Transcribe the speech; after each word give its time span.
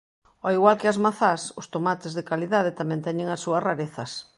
Ó 0.45 0.47
igual 0.57 0.75
que 0.79 0.89
as 0.91 1.01
mazás, 1.05 1.41
os 1.59 1.69
tomates 1.73 2.15
de 2.17 2.27
calidade 2.29 2.77
tamén 2.79 3.03
teñen 3.07 3.27
as 3.29 3.41
súas 3.45 3.63
rarezas. 3.67 4.11